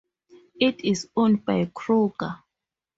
It 0.59 0.83
is 0.83 1.07
owned 1.15 1.45
by 1.45 1.65
Kroger. 1.65 2.39